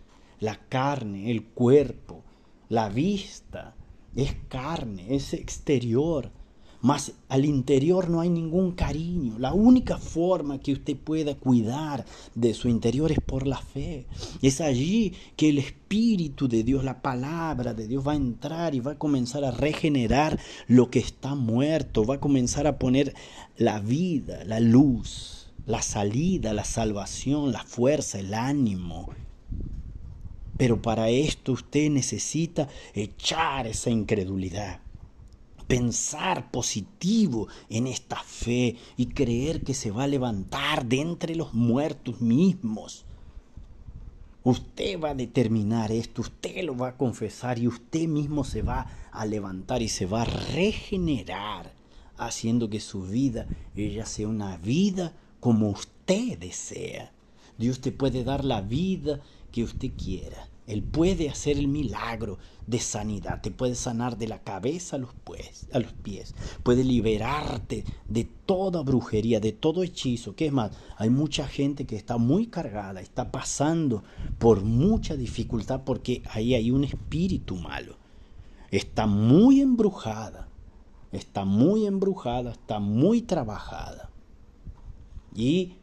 La 0.41 0.57
carne, 0.69 1.31
el 1.31 1.45
cuerpo, 1.45 2.25
la 2.69 2.89
vista, 2.89 3.77
es 4.17 4.35
carne, 4.49 5.15
es 5.15 5.35
exterior. 5.35 6.33
Mas 6.83 7.13
al 7.29 7.45
interior 7.45 8.09
no 8.09 8.21
hay 8.21 8.31
ningún 8.31 8.73
cariño. 8.73 9.39
La 9.39 9.53
única 9.53 9.99
forma 9.99 10.61
que 10.61 10.73
usted 10.73 10.97
pueda 10.97 11.35
cuidar 11.35 12.07
de 12.35 12.55
su 12.55 12.69
interior 12.69 13.13
es 13.13 13.21
por 13.21 13.47
la 13.47 13.59
fe. 13.59 14.07
Es 14.41 14.63
allí 14.63 15.13
que 15.37 15.51
el 15.51 15.59
Espíritu 15.59 16.49
de 16.49 16.65
Dios, 16.65 16.83
la 16.83 17.03
palabra 17.03 17.75
de 17.75 17.87
Dios 17.87 18.07
va 18.07 18.13
a 18.13 18.17
entrar 18.17 18.75
y 18.75 18.81
va 18.81 18.93
a 18.93 18.99
comenzar 18.99 19.45
a 19.45 19.51
regenerar 19.51 20.39
lo 20.69 20.91
que 20.91 21.01
está 21.01 21.35
muerto. 21.35 22.07
Va 22.07 22.15
a 22.15 22.21
comenzar 22.21 22.67
a 22.67 22.79
poner 22.79 23.15
la 23.59 23.81
vida, 23.81 24.45
la 24.47 24.61
luz, 24.61 25.53
la 25.67 25.83
salida, 25.83 26.55
la 26.55 26.65
salvación, 26.65 27.53
la 27.53 27.63
fuerza, 27.63 28.19
el 28.19 28.33
ánimo. 28.33 29.11
Pero 30.57 30.81
para 30.81 31.11
esto 31.11 31.53
usted 31.53 31.91
necesita 31.91 32.69
echar 32.95 33.67
esa 33.67 33.91
incredulidad 33.91 34.81
pensar 35.71 36.51
positivo 36.51 37.47
en 37.69 37.87
esta 37.87 38.21
fe 38.25 38.75
y 38.97 39.07
creer 39.07 39.63
que 39.63 39.73
se 39.73 39.93
va 39.93 40.03
a 40.03 40.09
levantar 40.09 40.85
de 40.85 41.01
entre 41.01 41.37
los 41.37 41.55
muertos 41.55 42.21
mismos. 42.21 43.05
Usted 44.43 44.99
va 44.99 45.11
a 45.11 45.15
determinar 45.15 45.93
esto, 45.93 46.23
usted 46.23 46.65
lo 46.65 46.77
va 46.77 46.89
a 46.89 46.97
confesar 46.97 47.61
y 47.61 47.69
usted 47.69 48.09
mismo 48.09 48.43
se 48.43 48.63
va 48.63 48.89
a 49.13 49.25
levantar 49.27 49.81
y 49.81 49.89
se 49.89 50.07
va 50.07 50.23
a 50.23 50.25
regenerar, 50.25 51.73
haciendo 52.17 52.69
que 52.69 52.81
su 52.81 53.03
vida 53.03 53.47
ella 53.77 54.07
sea 54.07 54.27
una 54.27 54.57
vida 54.57 55.15
como 55.39 55.69
usted 55.69 56.37
desea. 56.37 57.13
Dios 57.59 57.81
te 57.81 57.93
puede 57.93 58.25
dar 58.25 58.45
la 58.45 58.61
vida 58.61 59.21
que 59.53 59.63
usted 59.63 59.91
quiera. 59.97 60.50
Él 60.67 60.83
puede 60.83 61.29
hacer 61.29 61.59
el 61.59 61.69
milagro 61.69 62.39
de 62.67 62.79
sanidad, 62.79 63.41
te 63.41 63.51
puede 63.51 63.75
sanar 63.75 64.17
de 64.17 64.29
la 64.29 64.43
cabeza 64.43 64.97
a 64.97 64.99
los, 65.01 65.13
pies, 65.13 65.67
a 65.73 65.81
los 65.81 65.93
pies, 65.93 66.35
puede 66.63 66.85
liberarte 66.85 67.85
de 68.09 68.25
toda 68.25 68.83
brujería, 68.83 69.41
de 69.41 69.53
todo 69.53 69.83
hechizo. 69.83 70.37
¿Qué 70.37 70.47
es 70.47 70.53
más? 70.53 70.71
Hay 70.97 71.11
mucha 71.11 71.49
gente 71.49 71.87
que 71.87 71.97
está 71.97 72.19
muy 72.19 72.47
cargada, 72.47 73.01
está 73.01 73.33
pasando 73.33 74.05
por 74.39 74.63
mucha 74.63 75.17
dificultad 75.17 75.83
porque 75.85 76.23
ahí 76.31 76.55
hay 76.55 76.71
un 76.71 76.85
espíritu 76.85 77.57
malo. 77.57 77.97
Está 78.71 79.07
muy 79.07 79.61
embrujada, 79.61 80.49
está 81.11 81.45
muy 81.45 81.87
embrujada, 81.87 82.53
está 82.53 82.79
muy 82.79 83.23
trabajada. 83.23 84.11
Y 85.35 85.75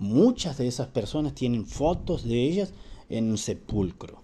muchas 0.00 0.58
de 0.58 0.66
esas 0.66 0.88
personas 0.88 1.34
tienen 1.34 1.66
fotos 1.66 2.24
de 2.24 2.42
ellas 2.42 2.72
en 3.12 3.30
un 3.30 3.38
sepulcro. 3.38 4.22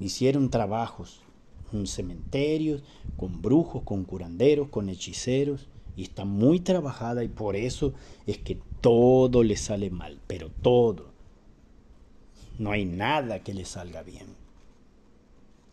Hicieron 0.00 0.50
trabajos 0.50 1.20
en 1.72 1.86
cementerios, 1.86 2.82
con 3.16 3.40
brujos, 3.40 3.84
con 3.84 4.04
curanderos, 4.04 4.68
con 4.68 4.88
hechiceros, 4.88 5.68
y 5.96 6.02
está 6.02 6.24
muy 6.24 6.60
trabajada 6.60 7.22
y 7.22 7.28
por 7.28 7.54
eso 7.54 7.94
es 8.26 8.38
que 8.38 8.58
todo 8.80 9.44
le 9.44 9.56
sale 9.56 9.90
mal, 9.90 10.20
pero 10.26 10.50
todo. 10.50 11.12
No 12.58 12.72
hay 12.72 12.84
nada 12.84 13.44
que 13.44 13.54
le 13.54 13.64
salga 13.64 14.02
bien. 14.02 14.26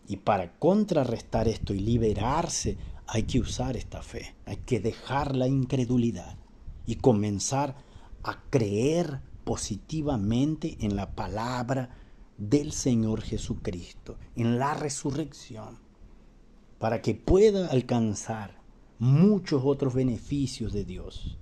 Y 0.07 0.17
para 0.17 0.53
contrarrestar 0.59 1.47
esto 1.47 1.73
y 1.73 1.79
liberarse 1.79 2.77
hay 3.07 3.23
que 3.23 3.39
usar 3.39 3.75
esta 3.77 4.03
fe, 4.03 4.35
hay 4.45 4.57
que 4.57 4.79
dejar 4.79 5.35
la 5.35 5.47
incredulidad 5.47 6.37
y 6.85 6.95
comenzar 6.95 7.75
a 8.23 8.43
creer 8.49 9.21
positivamente 9.43 10.77
en 10.81 10.95
la 10.95 11.15
palabra 11.15 11.89
del 12.37 12.71
Señor 12.71 13.21
Jesucristo, 13.21 14.17
en 14.35 14.59
la 14.59 14.73
resurrección, 14.73 15.79
para 16.79 17.01
que 17.01 17.15
pueda 17.15 17.67
alcanzar 17.67 18.61
muchos 18.99 19.63
otros 19.65 19.93
beneficios 19.93 20.73
de 20.73 20.85
Dios, 20.85 21.37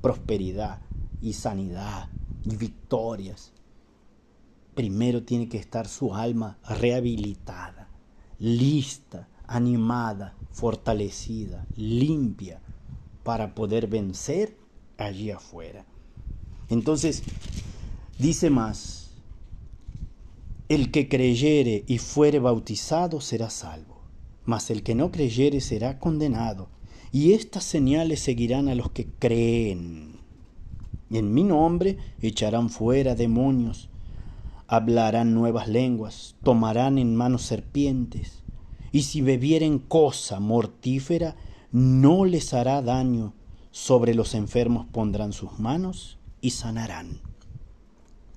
prosperidad 0.00 0.80
y 1.20 1.34
sanidad 1.34 2.08
y 2.44 2.56
victorias. 2.56 3.52
Primero 4.74 5.24
tiene 5.24 5.48
que 5.48 5.58
estar 5.58 5.88
su 5.88 6.14
alma 6.14 6.58
rehabilitada, 6.68 7.88
lista, 8.38 9.28
animada, 9.46 10.36
fortalecida, 10.52 11.66
limpia, 11.76 12.60
para 13.24 13.54
poder 13.54 13.88
vencer 13.88 14.56
allí 14.96 15.30
afuera. 15.30 15.84
Entonces, 16.68 17.22
dice 18.18 18.50
más, 18.50 19.07
el 20.68 20.90
que 20.90 21.08
creyere 21.08 21.84
y 21.86 21.98
fuere 21.98 22.38
bautizado 22.38 23.20
será 23.20 23.48
salvo, 23.48 24.02
mas 24.44 24.70
el 24.70 24.82
que 24.82 24.94
no 24.94 25.10
creyere 25.10 25.60
será 25.60 25.98
condenado. 25.98 26.68
Y 27.10 27.32
estas 27.32 27.64
señales 27.64 28.20
seguirán 28.20 28.68
a 28.68 28.74
los 28.74 28.90
que 28.90 29.06
creen. 29.06 30.18
En 31.10 31.32
mi 31.32 31.42
nombre 31.42 31.96
echarán 32.20 32.68
fuera 32.68 33.14
demonios, 33.14 33.88
hablarán 34.66 35.32
nuevas 35.32 35.68
lenguas, 35.68 36.36
tomarán 36.42 36.98
en 36.98 37.16
manos 37.16 37.42
serpientes, 37.42 38.42
y 38.92 39.02
si 39.02 39.22
bebieren 39.22 39.78
cosa 39.78 40.38
mortífera, 40.38 41.34
no 41.72 42.26
les 42.26 42.52
hará 42.52 42.82
daño, 42.82 43.32
sobre 43.70 44.14
los 44.14 44.34
enfermos 44.34 44.86
pondrán 44.92 45.32
sus 45.32 45.58
manos 45.58 46.18
y 46.42 46.50
sanarán. 46.50 47.20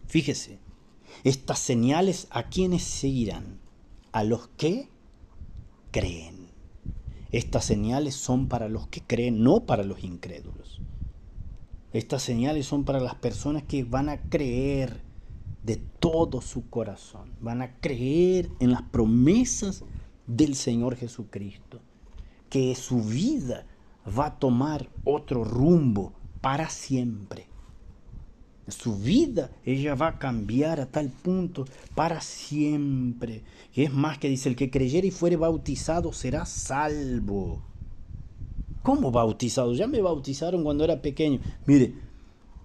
Fíjese, 0.08 0.60
estas 1.24 1.60
señales 1.60 2.28
a 2.30 2.44
quienes 2.44 2.84
seguirán, 2.84 3.60
a 4.12 4.24
los 4.24 4.48
que 4.58 4.90
creen. 5.92 6.50
Estas 7.32 7.66
señales 7.66 8.16
son 8.16 8.48
para 8.48 8.68
los 8.68 8.88
que 8.88 9.02
creen, 9.02 9.44
no 9.44 9.66
para 9.66 9.84
los 9.84 10.04
incrédulos. 10.04 10.82
Estas 11.94 12.24
señales 12.24 12.66
son 12.66 12.84
para 12.84 13.00
las 13.00 13.16
personas 13.16 13.64
que 13.64 13.84
van 13.84 14.10
a 14.10 14.22
creer 14.22 15.02
de 15.64 15.78
todo 15.78 16.42
su 16.42 16.70
corazón, 16.70 17.32
van 17.40 17.62
a 17.62 17.76
creer 17.80 18.50
en 18.60 18.72
las 18.72 18.82
promesas 18.82 19.84
del 20.26 20.56
Señor 20.56 20.96
Jesucristo, 20.96 21.82
que 22.50 22.74
su 22.76 23.02
vida 23.02 23.66
va 24.08 24.28
a 24.28 24.40
tomar 24.40 24.90
otro 25.04 25.44
rumbo 25.44 26.14
para 26.42 26.70
siempre. 26.70 27.48
Su 28.72 28.98
vida, 28.98 29.52
ella 29.66 29.96
va 29.96 30.08
a 30.08 30.20
cambiar 30.20 30.80
a 30.80 30.86
tal 30.86 31.10
punto 31.10 31.66
para 31.96 32.22
siempre. 32.22 33.44
Y 33.74 33.84
es 33.84 33.94
más 33.94 34.18
que 34.18 34.30
dice, 34.30 34.50
el 34.50 34.56
que 34.56 34.72
creyere 34.72 35.08
y 35.08 35.12
fuere 35.12 35.36
bautizado 35.36 36.14
será 36.14 36.46
salvo. 36.46 37.62
¿Cómo 38.84 39.12
bautizado? 39.12 39.74
Ya 39.74 39.88
me 39.88 40.02
bautizaron 40.02 40.64
cuando 40.64 40.84
era 40.84 41.02
pequeño. 41.02 41.40
Mire, 41.66 41.94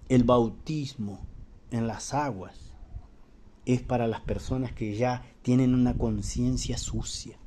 el 0.09 0.23
bautismo 0.23 1.19
en 1.71 1.85
las 1.85 2.13
aguas 2.13 2.73
es 3.65 3.81
para 3.81 4.07
las 4.07 4.21
personas 4.21 4.71
que 4.71 4.95
ya 4.95 5.23
tienen 5.41 5.73
una 5.73 5.93
conciencia 5.95 6.77
sucia. 6.77 7.37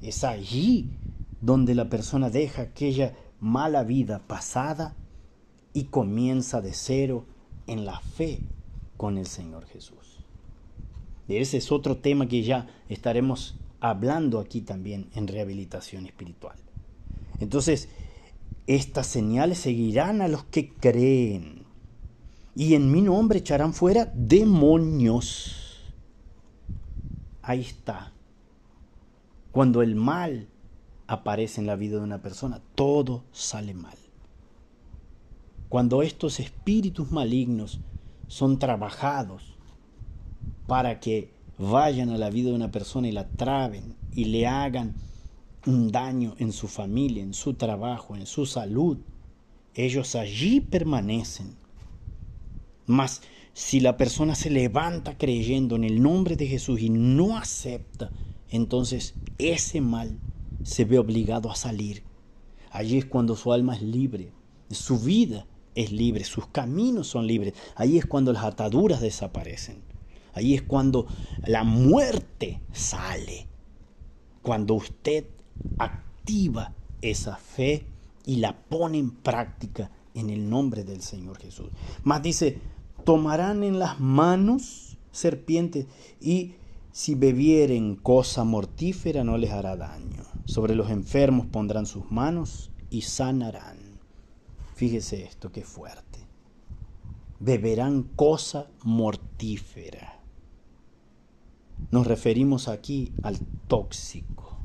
Es 0.00 0.24
allí 0.24 0.90
donde 1.40 1.74
la 1.74 1.90
persona 1.90 2.30
deja 2.30 2.62
aquella 2.62 3.14
mala 3.40 3.82
vida 3.82 4.20
pasada 4.26 4.94
y 5.72 5.84
comienza 5.84 6.60
de 6.60 6.72
cero 6.72 7.26
en 7.66 7.84
la 7.84 8.00
fe 8.00 8.40
con 8.96 9.18
el 9.18 9.26
Señor 9.26 9.66
Jesús. 9.66 10.18
ese 11.28 11.58
es 11.58 11.70
otro 11.70 11.96
tema 11.96 12.26
que 12.26 12.42
ya 12.42 12.68
estaremos 12.88 13.56
hablando 13.80 14.40
aquí 14.40 14.60
también 14.60 15.08
en 15.14 15.28
rehabilitación 15.28 16.06
espiritual. 16.06 16.56
Entonces, 17.38 17.88
estas 18.66 19.06
señales 19.06 19.58
seguirán 19.58 20.22
a 20.22 20.28
los 20.28 20.44
que 20.44 20.68
creen. 20.74 21.64
Y 22.54 22.74
en 22.74 22.90
mi 22.90 23.00
nombre 23.00 23.38
echarán 23.38 23.72
fuera 23.72 24.12
demonios. 24.14 25.92
Ahí 27.42 27.60
está. 27.62 28.12
Cuando 29.50 29.82
el 29.82 29.94
mal 29.94 30.48
aparece 31.06 31.60
en 31.60 31.66
la 31.66 31.76
vida 31.76 31.96
de 31.96 32.04
una 32.04 32.22
persona, 32.22 32.60
todo 32.74 33.24
sale 33.32 33.74
mal. 33.74 33.96
Cuando 35.70 36.02
estos 36.02 36.40
espíritus 36.40 37.12
malignos 37.12 37.78
son 38.26 38.58
trabajados 38.58 39.56
para 40.66 40.98
que 40.98 41.32
vayan 41.58 42.10
a 42.10 42.18
la 42.18 42.28
vida 42.28 42.48
de 42.48 42.56
una 42.56 42.72
persona 42.72 43.06
y 43.06 43.12
la 43.12 43.28
traben 43.28 43.94
y 44.12 44.24
le 44.24 44.48
hagan 44.48 44.96
un 45.66 45.92
daño 45.92 46.34
en 46.38 46.52
su 46.52 46.66
familia, 46.66 47.22
en 47.22 47.34
su 47.34 47.54
trabajo, 47.54 48.16
en 48.16 48.26
su 48.26 48.46
salud, 48.46 48.98
ellos 49.76 50.16
allí 50.16 50.60
permanecen. 50.60 51.54
Mas 52.86 53.22
si 53.52 53.78
la 53.78 53.96
persona 53.96 54.34
se 54.34 54.50
levanta 54.50 55.16
creyendo 55.16 55.76
en 55.76 55.84
el 55.84 56.02
nombre 56.02 56.34
de 56.34 56.48
Jesús 56.48 56.80
y 56.80 56.90
no 56.90 57.36
acepta, 57.36 58.10
entonces 58.48 59.14
ese 59.38 59.80
mal 59.80 60.18
se 60.64 60.84
ve 60.84 60.98
obligado 60.98 61.48
a 61.48 61.54
salir. 61.54 62.02
Allí 62.72 62.98
es 62.98 63.04
cuando 63.04 63.36
su 63.36 63.52
alma 63.52 63.76
es 63.76 63.82
libre, 63.82 64.32
su 64.68 64.98
vida 64.98 65.46
es 65.74 65.92
libre, 65.92 66.24
sus 66.24 66.46
caminos 66.46 67.08
son 67.08 67.26
libres. 67.26 67.54
Allí 67.76 67.98
es 67.98 68.06
cuando 68.06 68.32
las 68.32 68.44
ataduras 68.44 69.00
desaparecen. 69.00 69.82
Allí 70.32 70.54
es 70.54 70.62
cuando 70.62 71.06
la 71.46 71.64
muerte 71.64 72.60
sale. 72.72 73.48
Cuando 74.42 74.74
usted 74.74 75.26
activa 75.78 76.74
esa 77.02 77.36
fe 77.36 77.84
y 78.26 78.36
la 78.36 78.56
pone 78.56 78.98
en 78.98 79.10
práctica 79.10 79.90
en 80.14 80.30
el 80.30 80.48
nombre 80.48 80.84
del 80.84 81.02
Señor 81.02 81.38
Jesús. 81.38 81.68
Más 82.04 82.22
dice, 82.22 82.58
tomarán 83.04 83.64
en 83.64 83.78
las 83.78 84.00
manos 84.00 84.98
serpientes 85.12 85.86
y 86.20 86.54
si 86.92 87.14
bebieren 87.14 87.96
cosa 87.96 88.44
mortífera 88.44 89.24
no 89.24 89.38
les 89.38 89.50
hará 89.50 89.76
daño. 89.76 90.24
Sobre 90.44 90.74
los 90.74 90.90
enfermos 90.90 91.46
pondrán 91.46 91.86
sus 91.86 92.10
manos 92.10 92.70
y 92.90 93.02
sanarán. 93.02 93.89
Fíjese 94.80 95.24
esto, 95.24 95.52
qué 95.52 95.62
fuerte. 95.62 96.20
Beberán 97.38 98.02
cosa 98.02 98.70
mortífera. 98.82 100.22
Nos 101.90 102.06
referimos 102.06 102.66
aquí 102.66 103.12
al 103.22 103.38
tóxico. 103.68 104.56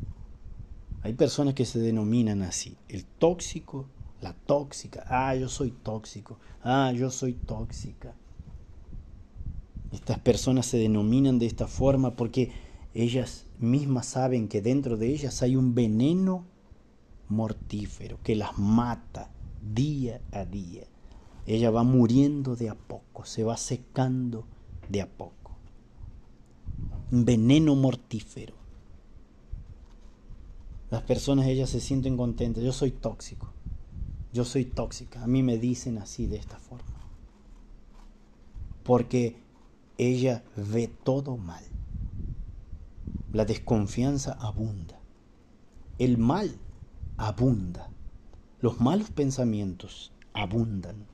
Hay 1.01 1.15
personas 1.15 1.53
que 1.53 1.65
se 1.65 1.79
denominan 1.79 2.43
así, 2.43 2.77
el 2.87 3.03
tóxico, 3.03 3.87
la 4.21 4.31
tóxica. 4.31 5.05
Ah, 5.09 5.35
yo 5.35 5.49
soy 5.49 5.71
tóxico. 5.71 6.39
Ah, 6.63 6.93
yo 6.95 7.11
soy 7.11 7.33
tóxica. 7.33 8.15
Estas 9.91 10.19
personas 10.19 10.65
se 10.65 10.77
denominan 10.77 11.39
de 11.39 11.47
esta 11.47 11.67
forma 11.67 12.15
porque 12.15 12.53
ellas 12.93 13.47
mismas 13.59 14.05
saben 14.05 14.47
que 14.47 14.61
dentro 14.61 14.95
de 14.95 15.07
ellas 15.07 15.41
hay 15.41 15.57
un 15.57 15.75
veneno 15.75 16.45
mortífero 17.27 18.17
que 18.23 18.37
las 18.37 18.57
mata 18.57 19.34
día 19.73 20.21
a 20.31 20.45
día. 20.45 20.83
Ella 21.45 21.69
va 21.69 21.83
muriendo 21.83 22.55
de 22.55 22.69
a 22.69 22.75
poco, 22.75 23.25
se 23.25 23.43
va 23.43 23.57
secando 23.57 24.45
de 24.89 25.01
a 25.01 25.07
poco. 25.07 25.55
Veneno 27.11 27.75
mortífero. 27.75 28.55
Las 30.89 31.03
personas, 31.03 31.47
ellas 31.47 31.69
se 31.69 31.79
sienten 31.79 32.17
contentas. 32.17 32.63
Yo 32.63 32.71
soy 32.71 32.91
tóxico. 32.91 33.49
Yo 34.33 34.45
soy 34.45 34.65
tóxica. 34.65 35.23
A 35.23 35.27
mí 35.27 35.43
me 35.43 35.57
dicen 35.57 35.97
así, 35.97 36.27
de 36.27 36.37
esta 36.37 36.57
forma. 36.59 36.85
Porque 38.83 39.37
ella 39.97 40.43
ve 40.55 40.87
todo 40.87 41.37
mal. 41.37 41.63
La 43.33 43.45
desconfianza 43.45 44.33
abunda. 44.33 44.99
El 45.97 46.17
mal 46.17 46.57
abunda. 47.17 47.89
Los 48.61 48.79
malos 48.79 49.11
pensamientos 49.11 50.13
abundan. 50.33 51.05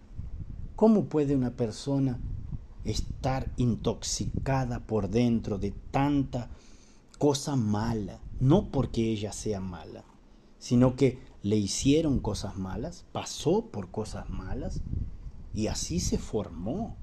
¿Cómo 0.75 1.05
puede 1.05 1.35
una 1.35 1.51
persona 1.51 2.19
estar 2.85 3.51
intoxicada 3.57 4.79
por 4.79 5.09
dentro 5.09 5.57
de 5.57 5.71
tanta 5.91 6.49
cosa 7.17 7.55
mala? 7.55 8.19
No 8.39 8.69
porque 8.71 9.11
ella 9.11 9.33
sea 9.33 9.59
mala, 9.59 10.03
sino 10.59 10.95
que 10.95 11.19
le 11.41 11.57
hicieron 11.57 12.19
cosas 12.19 12.57
malas, 12.57 13.05
pasó 13.11 13.65
por 13.65 13.89
cosas 13.89 14.29
malas 14.29 14.81
y 15.53 15.67
así 15.67 15.99
se 15.99 16.19
formó. 16.19 16.95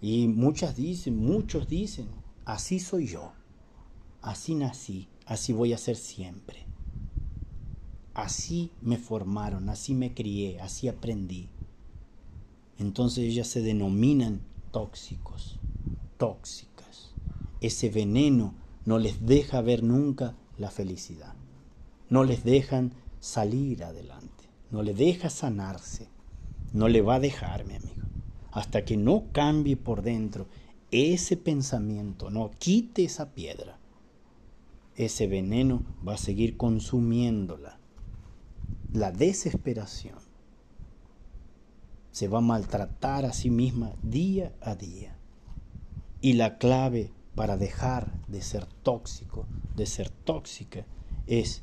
Y 0.00 0.28
muchas 0.28 0.76
dicen, 0.76 1.16
muchos 1.16 1.68
dicen, 1.68 2.08
así 2.44 2.78
soy 2.78 3.08
yo. 3.08 3.32
Así 4.20 4.54
nací, 4.54 5.08
así 5.26 5.52
voy 5.52 5.72
a 5.72 5.78
ser 5.78 5.96
siempre. 5.96 6.61
Así 8.14 8.70
me 8.82 8.98
formaron, 8.98 9.68
así 9.68 9.94
me 9.94 10.14
crié, 10.14 10.60
así 10.60 10.88
aprendí. 10.88 11.48
Entonces 12.78 13.24
ellas 13.24 13.48
se 13.48 13.62
denominan 13.62 14.42
tóxicos, 14.70 15.58
tóxicas. 16.18 17.14
Ese 17.60 17.90
veneno 17.90 18.54
no 18.84 18.98
les 18.98 19.24
deja 19.24 19.60
ver 19.60 19.82
nunca 19.82 20.34
la 20.58 20.70
felicidad. 20.70 21.34
No 22.10 22.24
les 22.24 22.44
dejan 22.44 22.92
salir 23.20 23.84
adelante. 23.84 24.44
No 24.70 24.82
le 24.82 24.94
deja 24.94 25.30
sanarse. 25.30 26.08
No 26.72 26.88
le 26.88 27.02
va 27.02 27.16
a 27.16 27.20
dejar, 27.20 27.64
mi 27.64 27.74
amigo. 27.74 28.02
Hasta 28.50 28.84
que 28.84 28.96
no 28.96 29.24
cambie 29.32 29.76
por 29.76 30.02
dentro 30.02 30.46
ese 30.90 31.36
pensamiento, 31.36 32.30
no 32.30 32.50
quite 32.58 33.04
esa 33.04 33.32
piedra 33.32 33.78
ese 34.96 35.26
veneno 35.26 35.82
va 36.06 36.14
a 36.14 36.18
seguir 36.18 36.56
consumiéndola. 36.56 37.78
La 38.94 39.10
desesperación 39.10 40.18
se 42.10 42.28
va 42.28 42.38
a 42.38 42.42
maltratar 42.42 43.24
a 43.24 43.32
sí 43.32 43.48
misma 43.48 43.94
día 44.02 44.52
a 44.60 44.74
día. 44.74 45.16
Y 46.20 46.34
la 46.34 46.58
clave 46.58 47.10
para 47.34 47.56
dejar 47.56 48.18
de 48.28 48.42
ser 48.42 48.66
tóxico, 48.66 49.46
de 49.76 49.86
ser 49.86 50.10
tóxica, 50.10 50.84
es 51.26 51.62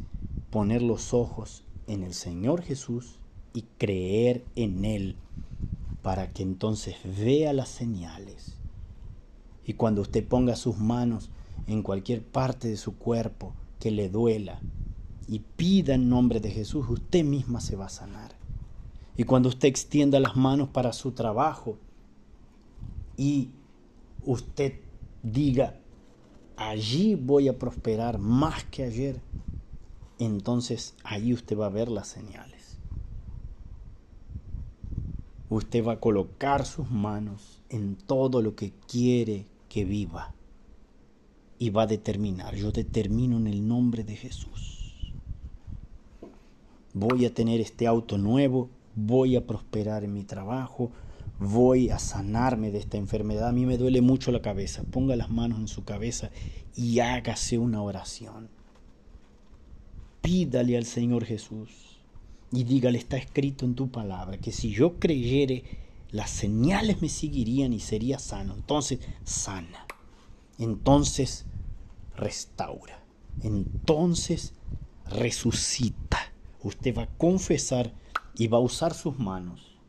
poner 0.49 0.81
los 0.81 1.13
ojos 1.13 1.65
en 1.85 2.01
el 2.01 2.15
Señor 2.15 2.63
Jesús 2.63 3.19
y 3.53 3.61
creer 3.77 4.43
en 4.55 4.83
Él 4.83 5.15
para 6.01 6.31
que 6.33 6.41
entonces 6.41 6.95
vea 7.03 7.53
las 7.53 7.69
señales 7.69 8.55
Y 9.63 9.73
cuando 9.73 10.01
usted 10.01 10.27
ponga 10.27 10.55
sus 10.55 10.77
manos 10.77 11.29
en 11.67 11.83
cualquier 11.83 12.23
parte 12.23 12.69
de 12.69 12.77
su 12.77 12.97
cuerpo 12.97 13.53
que 13.79 13.91
le 13.91 14.09
duela 14.09 14.63
y 15.29 15.39
pida 15.55 15.93
en 15.93 16.09
nombre 16.09 16.39
de 16.39 16.49
Jesús, 16.49 16.87
usted 16.89 17.23
misma 17.23 17.61
se 17.61 17.75
va 17.75 17.85
a 17.85 17.89
sanar. 17.89 18.31
Y 19.15 19.25
cuando 19.25 19.49
usted 19.49 19.67
extienda 19.67 20.19
las 20.19 20.35
manos 20.35 20.69
para 20.69 20.91
su 20.91 21.11
trabajo 21.11 21.77
y 23.15 23.49
usted 24.25 24.79
diga, 25.21 25.79
allí 26.57 27.13
voy 27.13 27.47
a 27.47 27.59
prosperar 27.59 28.17
más 28.17 28.63
que 28.63 28.83
ayer, 28.83 29.21
entonces 30.17 30.95
ahí 31.03 31.31
usted 31.31 31.55
va 31.55 31.67
a 31.67 31.69
ver 31.69 31.89
las 31.89 32.07
señales. 32.07 32.79
Usted 35.51 35.85
va 35.85 35.93
a 35.93 35.99
colocar 35.99 36.65
sus 36.65 36.89
manos 36.89 37.61
en 37.69 37.97
todo 37.97 38.41
lo 38.41 38.55
que 38.55 38.73
quiere 38.87 39.45
que 39.67 39.85
viva 39.85 40.33
y 41.59 41.69
va 41.69 41.83
a 41.83 41.87
determinar, 41.87 42.55
yo 42.55 42.71
determino 42.71 43.37
en 43.37 43.45
el 43.45 43.67
nombre 43.67 44.03
de 44.03 44.15
Jesús. 44.15 44.78
Voy 46.99 47.25
a 47.25 47.33
tener 47.33 47.61
este 47.61 47.87
auto 47.87 48.17
nuevo, 48.17 48.69
voy 48.93 49.37
a 49.37 49.47
prosperar 49.47 50.03
en 50.03 50.13
mi 50.13 50.25
trabajo, 50.25 50.91
voy 51.39 51.91
a 51.91 51.97
sanarme 51.97 52.71
de 52.71 52.79
esta 52.79 52.97
enfermedad. 52.97 53.47
A 53.47 53.53
mí 53.53 53.65
me 53.65 53.77
duele 53.77 54.01
mucho 54.01 54.33
la 54.33 54.41
cabeza. 54.41 54.83
Ponga 54.83 55.15
las 55.15 55.29
manos 55.29 55.59
en 55.59 55.69
su 55.69 55.85
cabeza 55.85 56.29
y 56.75 56.99
hágase 56.99 57.57
una 57.57 57.81
oración. 57.81 58.49
Pídale 60.21 60.75
al 60.75 60.83
Señor 60.83 61.23
Jesús 61.23 62.01
y 62.51 62.65
dígale, 62.65 62.97
está 62.97 63.15
escrito 63.15 63.63
en 63.63 63.75
tu 63.75 63.89
palabra, 63.89 64.37
que 64.37 64.51
si 64.51 64.71
yo 64.71 64.99
creyere, 64.99 65.63
las 66.11 66.29
señales 66.29 67.01
me 67.01 67.07
seguirían 67.07 67.71
y 67.71 67.79
sería 67.79 68.19
sano. 68.19 68.55
Entonces, 68.55 68.99
sana. 69.23 69.85
Entonces, 70.57 71.45
restaura. 72.17 73.05
Entonces, 73.41 74.53
resucita. 75.09 76.28
Usted 76.63 76.97
va 76.97 77.03
a 77.03 77.17
confesar 77.17 77.93
y 78.35 78.47
va 78.47 78.57
a 78.57 78.61
usar 78.61 78.93
sus 78.93 79.17
manos 79.17 79.79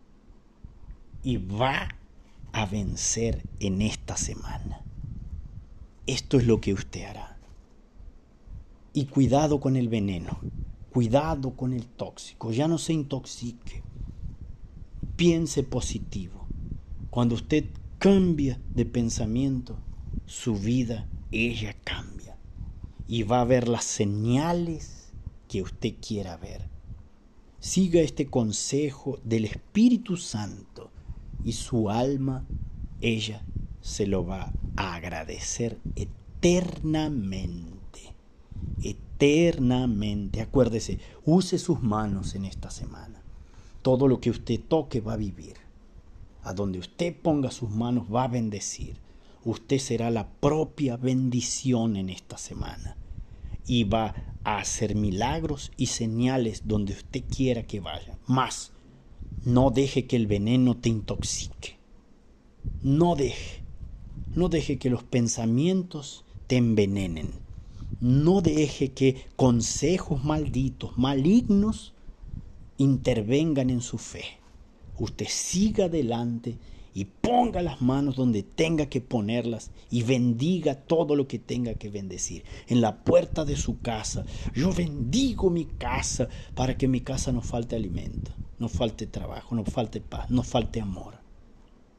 y 1.23 1.37
va 1.37 1.89
a 2.53 2.67
vencer 2.67 3.43
en 3.59 3.83
esta 3.83 4.17
semana. 4.17 4.83
Esto 6.07 6.39
es 6.39 6.47
lo 6.47 6.61
que 6.61 6.73
usted 6.73 7.05
hará. 7.05 7.39
Y 8.93 9.07
cuidado 9.07 9.61
con 9.61 9.77
el 9.77 9.89
veneno, 9.89 10.39
cuidado 10.93 11.57
con 11.57 11.73
el 11.73 11.87
tóxico, 11.87 12.51
ya 12.53 12.67
no 12.67 12.79
se 12.79 12.93
intoxique. 12.93 13.83
Piense 15.17 15.63
positivo. 15.63 16.47
Cuando 17.11 17.35
usted 17.35 17.67
cambia 17.99 18.61
de 18.75 18.87
pensamiento, 18.87 19.79
su 20.27 20.57
vida, 20.57 21.07
ella 21.31 21.77
cambia. 21.85 22.37
Y 23.07 23.25
va 23.25 23.41
a 23.41 23.45
ver 23.45 23.69
las 23.69 23.85
señales 23.85 25.00
que 25.51 25.63
usted 25.63 25.95
quiera 26.01 26.37
ver. 26.37 26.69
Siga 27.59 28.01
este 28.01 28.29
consejo 28.29 29.19
del 29.25 29.47
Espíritu 29.47 30.17
Santo 30.17 30.93
y 31.45 31.55
su 31.55 31.91
alma, 31.91 32.47
ella 33.01 33.43
se 33.81 34.07
lo 34.07 34.25
va 34.25 34.53
a 34.77 34.95
agradecer 34.95 35.77
eternamente. 35.97 38.15
Eternamente. 38.81 40.41
Acuérdese, 40.41 41.01
use 41.25 41.59
sus 41.59 41.83
manos 41.83 42.37
en 42.37 42.45
esta 42.45 42.71
semana. 42.71 43.21
Todo 43.83 44.07
lo 44.07 44.21
que 44.21 44.31
usted 44.31 44.61
toque 44.61 45.01
va 45.01 45.15
a 45.15 45.17
vivir. 45.17 45.55
A 46.45 46.53
donde 46.53 46.79
usted 46.79 47.17
ponga 47.21 47.51
sus 47.51 47.71
manos 47.71 48.07
va 48.15 48.23
a 48.23 48.29
bendecir. 48.29 48.99
Usted 49.45 49.79
será 49.79 50.11
la 50.11 50.29
propia 50.29 50.97
bendición 50.97 51.97
en 51.97 52.09
esta 52.09 52.39
semana. 52.39 52.97
Y 53.67 53.85
va 53.85 54.15
a 54.45 54.59
hacer 54.59 54.95
milagros 54.95 55.71
y 55.77 55.87
señales 55.87 56.63
donde 56.65 56.95
usted 56.95 57.25
quiera 57.29 57.63
que 57.63 57.81
vaya. 57.81 58.19
Más, 58.27 58.73
no 59.45 59.71
deje 59.71 60.07
que 60.07 60.17
el 60.17 60.27
veneno 60.27 60.77
te 60.77 60.89
intoxique. 60.89 61.79
No 62.83 63.17
deje. 63.17 63.63
No 64.35 64.49
deje 64.49 64.79
que 64.79 64.91
los 64.91 65.03
pensamientos 65.03 66.25
te 66.47 66.57
envenenen. 66.57 67.33
No 68.01 68.41
deje 68.41 68.93
que 68.93 69.27
consejos 69.37 70.25
malditos, 70.25 70.97
malignos, 70.97 71.93
intervengan 72.79 73.69
en 73.69 73.83
su 73.83 73.99
fe. 73.99 74.25
Usted 74.99 75.27
siga 75.29 75.87
adelante 75.87 76.57
y 76.95 77.05
ponga 77.05 77.63
las 77.63 77.81
manos 77.81 78.17
donde 78.17 78.43
tenga 78.43 78.87
que 78.87 79.01
ponerlas 79.01 79.71
y 79.91 80.03
bendiga 80.03 80.75
todo 80.75 81.17
lo 81.17 81.29
que 81.29 81.39
tenga 81.39 81.75
que 81.75 81.91
bendecir. 81.91 82.45
En 82.67 82.81
la 82.81 83.05
puerta 83.05 83.45
de 83.45 83.57
su 83.57 83.81
casa, 83.81 84.25
yo 84.55 84.73
bendigo 84.73 85.51
mi 85.51 85.65
casa 85.65 86.29
para 86.55 86.77
que 86.77 86.89
mi 86.89 87.01
casa 87.01 87.33
no 87.33 87.43
falte 87.43 87.77
alimento 87.77 88.33
no 88.61 88.69
falte 88.69 89.07
trabajo, 89.07 89.57
no 89.57 89.65
falte 89.65 90.01
paz, 90.01 90.31
no 90.31 90.43
falte 90.43 90.81
amor. 90.81 91.19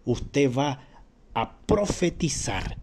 Usted 0.06 0.56
va 0.56 0.80
a 1.34 1.58
profetizar 1.66 2.78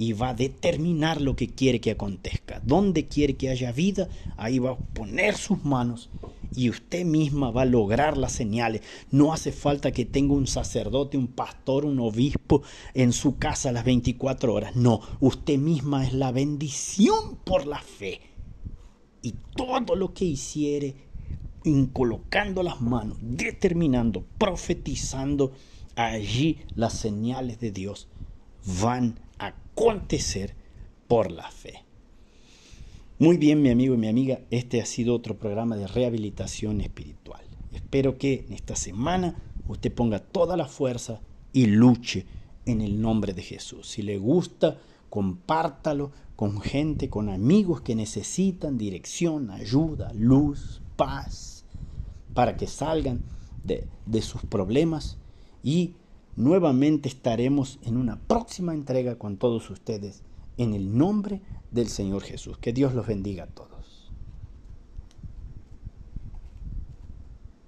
y 0.00 0.14
va 0.14 0.30
a 0.30 0.34
determinar 0.34 1.20
lo 1.20 1.36
que 1.36 1.48
quiere 1.48 1.78
que 1.78 1.90
acontezca. 1.90 2.62
Donde 2.64 3.06
quiere 3.06 3.36
que 3.36 3.50
haya 3.50 3.70
vida, 3.70 4.08
ahí 4.38 4.58
va 4.58 4.70
a 4.70 4.78
poner 4.78 5.36
sus 5.36 5.62
manos 5.62 6.08
y 6.56 6.70
usted 6.70 7.04
misma 7.04 7.50
va 7.50 7.62
a 7.62 7.66
lograr 7.66 8.16
las 8.16 8.32
señales. 8.32 8.80
No 9.10 9.34
hace 9.34 9.52
falta 9.52 9.92
que 9.92 10.06
tenga 10.06 10.32
un 10.32 10.46
sacerdote, 10.46 11.18
un 11.18 11.26
pastor, 11.26 11.84
un 11.84 12.00
obispo 12.00 12.62
en 12.94 13.12
su 13.12 13.36
casa 13.36 13.68
a 13.68 13.72
las 13.72 13.84
24 13.84 14.54
horas. 14.54 14.74
No, 14.74 15.02
usted 15.20 15.58
misma 15.58 16.06
es 16.06 16.14
la 16.14 16.32
bendición 16.32 17.36
por 17.44 17.66
la 17.66 17.82
fe. 17.82 18.22
Y 19.20 19.34
todo 19.54 19.96
lo 19.96 20.14
que 20.14 20.24
hiciere 20.24 20.94
colocando 21.92 22.62
las 22.62 22.80
manos, 22.80 23.18
determinando, 23.20 24.24
profetizando, 24.38 25.52
allí 25.94 26.56
las 26.74 26.94
señales 26.94 27.60
de 27.60 27.70
Dios 27.70 28.08
van 28.82 29.20
acontecer 29.80 30.54
por 31.08 31.32
la 31.32 31.50
fe. 31.50 31.84
Muy 33.18 33.38
bien, 33.38 33.62
mi 33.62 33.70
amigo 33.70 33.94
y 33.94 33.98
mi 33.98 34.08
amiga, 34.08 34.40
este 34.50 34.82
ha 34.82 34.86
sido 34.86 35.14
otro 35.14 35.38
programa 35.38 35.76
de 35.76 35.86
rehabilitación 35.86 36.82
espiritual. 36.82 37.40
Espero 37.72 38.18
que 38.18 38.44
en 38.46 38.52
esta 38.52 38.76
semana 38.76 39.36
usted 39.68 39.90
ponga 39.90 40.18
toda 40.18 40.58
la 40.58 40.66
fuerza 40.66 41.20
y 41.54 41.64
luche 41.64 42.26
en 42.66 42.82
el 42.82 43.00
nombre 43.00 43.32
de 43.32 43.42
Jesús. 43.42 43.88
Si 43.88 44.02
le 44.02 44.18
gusta, 44.18 44.76
compártalo 45.08 46.12
con 46.36 46.60
gente, 46.60 47.08
con 47.08 47.30
amigos 47.30 47.80
que 47.80 47.94
necesitan 47.94 48.76
dirección, 48.76 49.50
ayuda, 49.50 50.12
luz, 50.14 50.82
paz, 50.96 51.64
para 52.34 52.58
que 52.58 52.66
salgan 52.66 53.22
de, 53.64 53.86
de 54.04 54.20
sus 54.20 54.42
problemas 54.42 55.16
y 55.62 55.94
nuevamente 56.36 57.08
estaremos 57.08 57.78
en 57.82 57.96
una 57.96 58.16
próxima 58.16 58.74
entrega 58.74 59.16
con 59.16 59.36
todos 59.36 59.70
ustedes 59.70 60.22
en 60.56 60.74
el 60.74 60.96
nombre 60.96 61.40
del 61.70 61.88
Señor 61.88 62.22
Jesús. 62.22 62.58
Que 62.58 62.72
Dios 62.72 62.94
los 62.94 63.06
bendiga 63.06 63.44
a 63.44 63.48
todos. 63.48 63.79